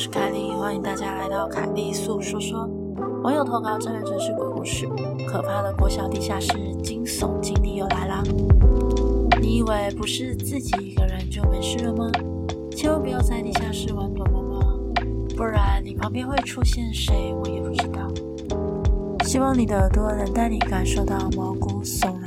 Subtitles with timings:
[0.00, 2.66] 是凯莉，欢迎大家来到凯莉诉说说。
[3.22, 4.88] 网友投稿真人真事鬼故事，
[5.28, 8.22] 可怕的国小地下室惊悚经历又来啦！
[9.42, 12.10] 你以为不是自己一个人就没事了吗？
[12.74, 14.60] 千万不要在地下室玩躲猫猫，
[15.36, 18.08] 不然你旁边会出现谁，我也不知道。
[19.26, 22.19] 希望你的耳朵能带你感受到毛骨悚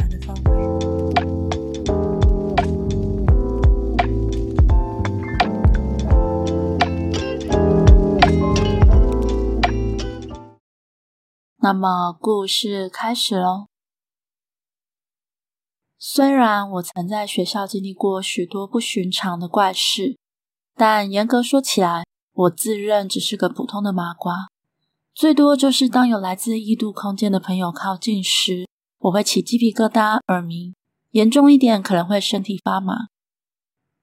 [11.63, 13.67] 那么故事开始喽。
[15.97, 20.17] 虽然我曾在学校经历过许多不寻常的怪事，
[20.75, 24.49] 但严格说起来，我自认只是个普通的麻瓜。
[25.13, 28.67] 最多就是当有来自异度空间的朋友靠近时，
[28.99, 30.75] 我会起鸡皮疙瘩、耳鸣，
[31.11, 33.07] 严重一点可能会身体发麻。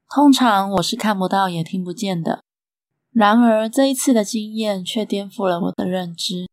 [0.08, 2.42] 通常我是看不到也听不见的。
[3.12, 6.48] 然而这一次的经验却颠覆了我的认知。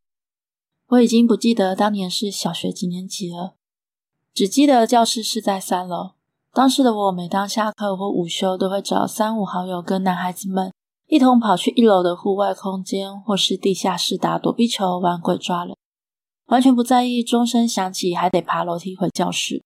[0.90, 3.56] 我已经不记得当年是小学几年级了，
[4.34, 6.12] 只记得教室是在三楼。
[6.54, 10.72] 当时的我，每当下课或午休，都会找三五好友跟男孩子们
[11.08, 15.76] 一同跑去一楼的户外空间或是地下室打躲避球、玩鬼抓人，
[16.46, 19.62] 完全不在意钟声响起还得爬楼梯回教室。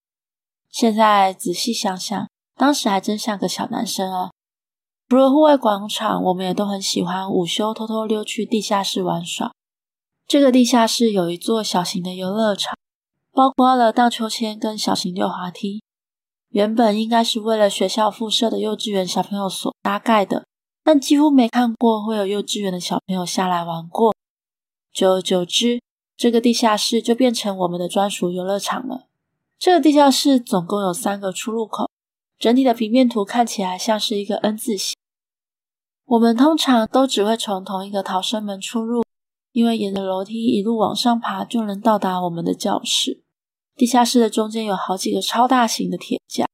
[0.72, 4.31] 现在仔细想想，当时还真像个小男生啊！
[5.08, 9.52] 除了户外广场，我们也都很喜欢午休偷偷溜去地下室玩耍。
[10.31, 12.73] 这个地下室有一座小型的游乐场，
[13.33, 15.83] 包括了荡秋千跟小型溜滑梯。
[16.51, 20.45] 原本应该是为了学校附设的幼稚园小朋友所搭盖的，
[20.85, 24.15] 但几乎没看过会有幼稚园的小朋友下来玩过。
[24.93, 25.81] 久而久之，
[26.15, 29.07] 这个地下室就变成我们的专属游乐场了。
[29.59, 31.89] 这个地下室总共有三个出入口，
[32.39, 34.95] 整体的平面图看起来像是一个 N 字形。
[36.05, 39.03] 我们通常都只会从同一个逃生门出入。
[39.52, 43.23] 因为沿着楼梯一路往上爬，就能到达我们的教室。
[43.75, 46.47] 地下室的中间有好几个超大型的铁架，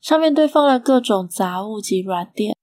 [0.00, 2.56] 上面堆放了各种杂物及软垫。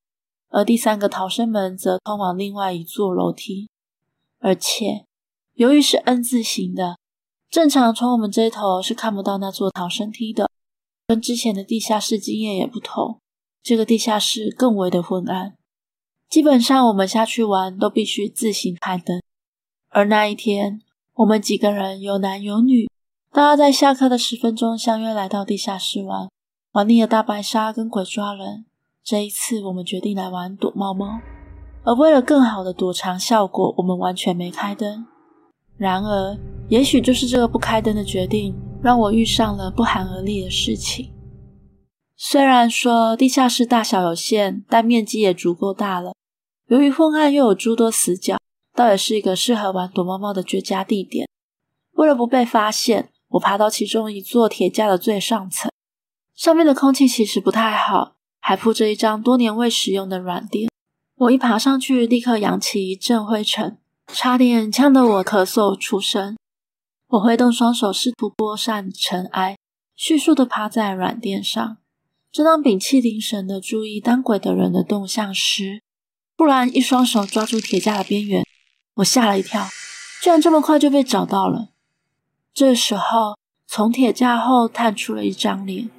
[0.49, 3.69] 而第三个逃生门则通往另外一座楼梯。
[4.39, 5.05] 而且，
[5.53, 6.97] 由于是 N 字形的，
[7.49, 10.49] 正常从我们这头是看不到那座逃生梯的。
[11.07, 13.19] 跟之前的地下室经验也不同，
[13.63, 15.55] 这个地下室更为的昏暗。
[16.29, 19.20] 基本上，我们下去玩都必须自行开灯。
[19.93, 20.79] 而那一天，
[21.15, 22.89] 我们几个人有男有女，
[23.33, 26.29] 大家在下课的十分钟相约来到地下室玩，
[26.71, 28.63] 玩腻了大白鲨跟鬼抓人。
[29.03, 31.19] 这一次，我们决定来玩躲猫猫。
[31.83, 35.05] 而为了更好的躲藏效果，我们完全没开灯。
[35.75, 36.37] 然而，
[36.69, 41.11] 也许就是这个不开灯的决定，让我遇上了不寒而栗的事情。
[42.15, 46.13] 虽然说地下室大小有限，但面积也足够大了。
[46.67, 48.37] 由于昏暗，又有诸多死角。
[48.81, 51.29] 倒也是一个适合玩躲猫猫的绝佳地点。
[51.91, 55.71] 为了不被发现，我爬到其中一座铁架的最上层，
[56.33, 60.67] 上面的空气其实不太好，还铺着一张多年未使用的软垫。
[61.15, 63.77] 我一爬上去，立刻扬起一阵灰尘，
[64.07, 66.35] 差点呛得我咳嗽出声。
[67.09, 69.59] 我挥动双手，试图拨散尘埃，
[69.95, 71.77] 迅速地趴在软垫上。
[72.31, 75.83] 正当屏气凝神地注意当轨的人的动向时，
[76.35, 78.43] 突然一双手抓住铁架的边缘。
[78.95, 79.67] 我吓了一跳，
[80.21, 81.69] 居然这么快就被找到了。
[82.53, 85.89] 这时候，从铁架后探出了一张脸，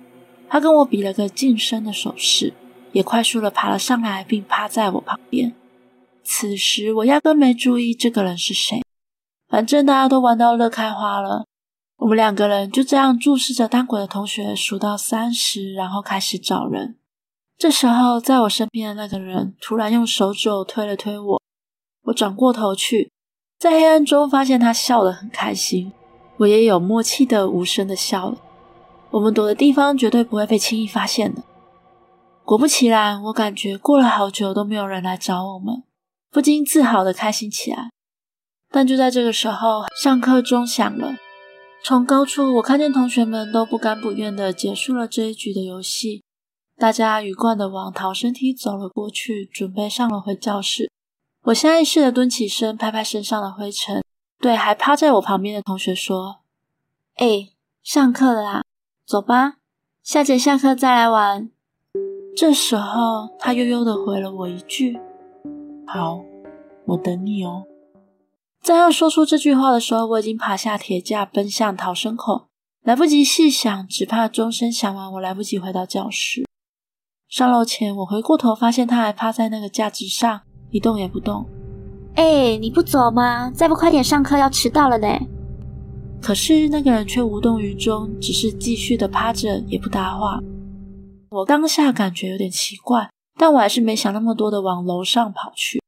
[0.48, 2.52] 他跟我比了个近身的手势，
[2.92, 5.54] 也快速的爬了上来，并趴在我旁边。
[6.22, 8.82] 此时，我压根没注意这个人是谁，
[9.48, 11.46] 反正大家都玩到乐开花了。
[11.96, 16.98] 我们两个人就这样注视着当鬼的同学数到三十，然后开始找人。
[17.56, 21.41] 这时候，在我身边的那个人突然用手肘推了推我。
[22.04, 23.10] 我转过头去，
[23.58, 25.92] 在黑暗中发现他笑得很开心，
[26.38, 28.38] 我也有默契的无声的笑了。
[29.10, 31.42] 我们躲的地方绝对不会被轻易发现的。
[32.44, 35.84] 果不其然，我感觉过了好久都没有人来找我们，
[36.30, 37.90] 不禁自豪的开心起来。
[38.70, 41.14] 但就在这个时候，上课钟响了。
[41.84, 46.24] 从高处我看见同学们都不甘不愿的结束了这一局的游戏，
[46.76, 50.90] 大家鱼贯的往逃生梯走了过去，准备上楼回教室。
[51.46, 54.04] 我下意识的蹲起身，拍拍身上的灰尘，
[54.38, 56.36] 对还趴在我旁边的同学说
[57.18, 57.48] ：“哎，
[57.82, 58.62] 上课了啦，
[59.04, 59.54] 走吧，
[60.04, 61.50] 下节下课再来玩。”
[62.36, 65.00] 这时候，他悠悠的回了我一句
[65.84, 66.20] ：“好，
[66.86, 67.64] 我等你哦。”
[68.62, 72.46] 在要说出这句话的时候，我已经爬下铁架，奔向逃生口，
[72.84, 76.46] 来不及细想，只怕钟声响完，我来不及回到教室。
[77.28, 80.42] 上楼前，我回过头，发现他还趴在那个架子上。
[80.72, 81.46] 一动也不动，
[82.16, 83.50] 哎，你不走吗？
[83.50, 85.06] 再不快点上课，要迟到了呢。
[86.20, 90.40] 可是那个人却无动于衷，只是继续的趴着，也不搭话。
[91.28, 95.80] 我当下感觉有点奇怪，但我还是没想那么多的往楼上跑去。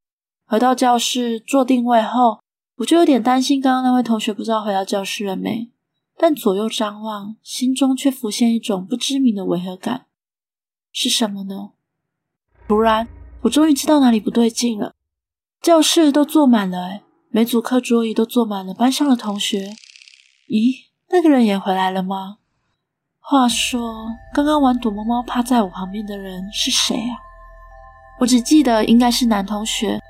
[0.47, 2.41] 回到教室坐定位后，
[2.77, 5.71] 我就有点担心刚刚那位同学不知道回到教室了没。
[6.17, 10.07] 但左右张望，心中却浮现一种不知名的违和感。
[10.93, 11.71] 是什么呢？
[12.69, 13.09] 突然，
[13.45, 14.95] 我终于知道哪里不对劲了。
[15.61, 19.75] 教室都坐满了，诶，每组课桌椅都坐满了班上的同学。
[20.49, 22.39] 咦，那个人也回来了吗？
[23.21, 27.21] 话说，刚刚玩躲猫猫趴在我旁边的人是谁啊？
[28.21, 30.01] 我只记得应该是男同学，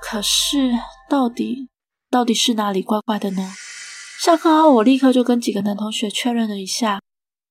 [0.00, 0.72] 可是
[1.08, 1.68] 到底
[2.08, 3.52] 到底是哪里怪怪的呢？
[4.20, 7.00] 下课后，我立刻就跟几个男同学确认了一下，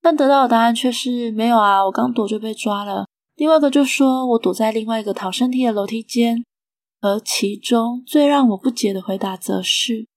[0.01, 3.07] 但得到的答案却是没有啊，我刚躲就被抓了。
[3.35, 6.43] 另外一个就说我躲在另外一个逃生梯的楼梯间。
[7.01, 10.07] 而其中最让我不解的回答，则是：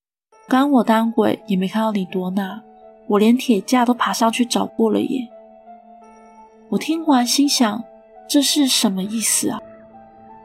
[0.47, 2.63] 刚我当鬼也没看到你躲哪，
[3.09, 5.29] 我连铁架都爬上去找过了耶。
[6.71, 7.85] 我听完心想，
[8.27, 9.61] 这是什么意思啊？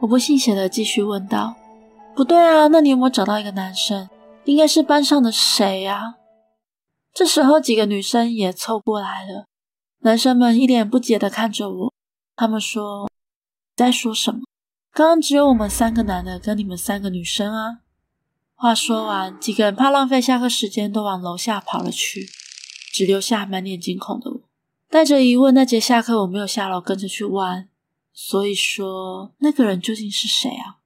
[0.00, 1.54] 我不信邪的继续问道：
[2.14, 4.10] 不对啊，那你有没有找到一个男生？
[4.44, 6.16] 应该是班上的谁呀？
[7.14, 9.46] 这时候几个女生也凑过来了，
[10.00, 11.93] 男生们一脸不解的看着我，
[12.36, 13.10] 他们说：
[13.76, 14.40] 在说什么？
[14.92, 17.80] 刚刚只有我们三个男的跟你们三个女生啊！
[18.54, 22.28] 话说完，几个人怕浪费下课时间，都往楼下跑了去，
[22.92, 24.40] 只留下满脸惊恐的我。
[24.88, 27.68] 带着疑问，那节下课我没有下楼跟着去玩。
[28.12, 30.78] 所以说，那个人究竟是谁啊？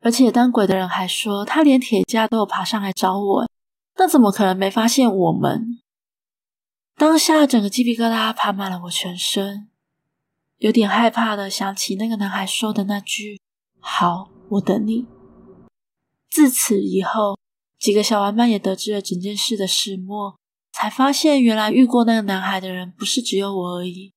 [0.00, 3.48] 而且当鬼的人还说，他连铁架都有爬上来找我，
[3.96, 5.80] 那怎么可能没发现我们？
[6.98, 9.68] 当下整个鸡皮疙瘩爬满了我全身，
[10.64, 13.38] 有点害怕的想起那个男孩说的那句。
[13.80, 15.04] 好，我等你。
[16.30, 17.38] 自此以后，
[17.78, 20.38] 几个小玩伴也得知了整件事的始末，
[20.72, 24.14] 才发现原来遇过那个男孩的人不是只有我而已，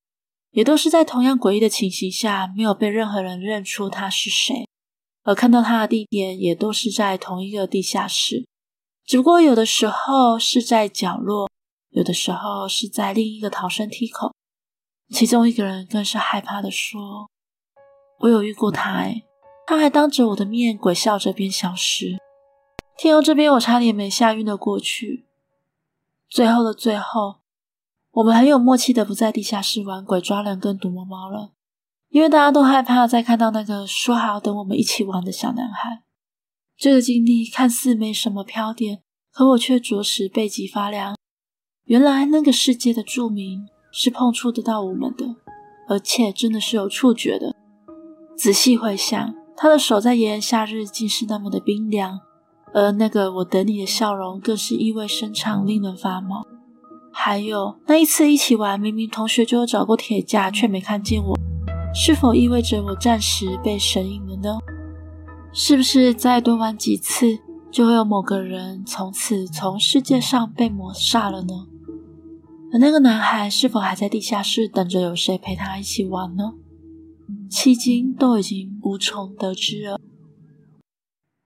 [0.52, 4.70] 也都是在同样诡异的情形下，没有被任何人认出他是谁，
[5.24, 8.48] 而看到他的地点也都是在同一个地下室，
[9.06, 11.52] 只不过有的时候是在角落，
[11.90, 14.34] 有的时候是在另一个逃生梯口。
[15.10, 17.30] 其中一个人更是害怕的说
[18.20, 19.24] ：“我有遇过他，哎。”
[19.70, 22.18] 他还当着我的面鬼笑着便消失，
[22.98, 25.26] 天佑这边我差点没吓晕了过去。
[26.30, 27.42] 最后的最后，
[28.12, 31.52] 我们很有默契的不在地下室玩鬼抓人跟躲猫猫了，
[32.08, 36.04] 因为大家都害怕再看到那个说好要等我们一起玩的小男孩。
[36.78, 39.02] 这个经历看似没什么飘点，
[39.34, 41.18] 可我却着实背脊发凉。
[41.84, 43.68] 原来那个世界的著名
[44.00, 45.26] 是碰触得到我们的，
[45.88, 47.56] 而且真的是有触觉的。
[48.36, 49.34] 仔细回想。
[49.60, 52.20] 他的手在炎炎夏日竟是那么的冰凉，
[52.76, 56.46] 而那个我等你的笑容更是意味深长，令人发毛。
[57.12, 61.36] 还有那一次一起玩，明明同学就有找过铁架，却没看见我，
[61.92, 64.60] 是否意味着我暂时被神隐了呢？
[65.52, 67.40] 是不是再多玩几次，
[67.72, 71.66] 就会有某个人从此从世界上被抹煞了呢？
[72.74, 76.54] 而那个男孩是否还在地下室等着有谁陪他一起玩呢？
[77.50, 80.00] 迄今都已经无从得知了。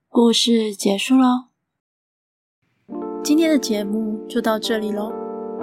[0.09, 1.45] 故事结束喽，
[3.23, 5.13] 今天的节目就到这里喽。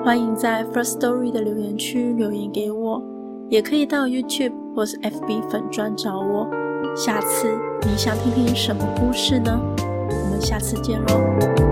[0.05, 3.03] 欢迎在 First Story 的留言区留言给我，
[3.51, 6.49] 也可以到 YouTube 或是 FB 粉专找我。
[6.97, 7.49] 下次
[7.83, 9.61] 你想听听什么故事呢？
[9.77, 11.68] 我们下次见喽。